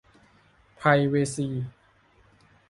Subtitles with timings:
[0.75, 1.47] ไพรเวซี